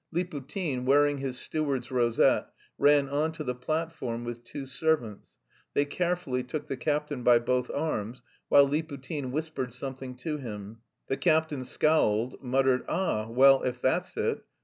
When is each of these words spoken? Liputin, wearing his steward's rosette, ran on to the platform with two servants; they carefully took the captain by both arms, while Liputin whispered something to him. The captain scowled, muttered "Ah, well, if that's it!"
Liputin, 0.11 0.83
wearing 0.85 1.19
his 1.19 1.37
steward's 1.37 1.91
rosette, 1.91 2.47
ran 2.79 3.07
on 3.07 3.31
to 3.33 3.43
the 3.43 3.53
platform 3.53 4.23
with 4.23 4.43
two 4.43 4.65
servants; 4.65 5.35
they 5.75 5.85
carefully 5.85 6.41
took 6.41 6.65
the 6.65 6.75
captain 6.75 7.21
by 7.21 7.37
both 7.37 7.69
arms, 7.69 8.23
while 8.49 8.67
Liputin 8.67 9.29
whispered 9.29 9.75
something 9.75 10.15
to 10.15 10.37
him. 10.37 10.79
The 11.05 11.17
captain 11.17 11.63
scowled, 11.63 12.41
muttered 12.41 12.83
"Ah, 12.89 13.27
well, 13.29 13.61
if 13.61 13.79
that's 13.79 14.17
it!" 14.17 14.43